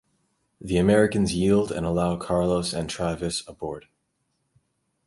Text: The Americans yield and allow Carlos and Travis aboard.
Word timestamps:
The 0.59 0.77
Americans 0.77 1.35
yield 1.35 1.71
and 1.71 1.85
allow 1.85 2.17
Carlos 2.17 2.73
and 2.73 2.89
Travis 2.89 3.47
aboard. 3.47 3.85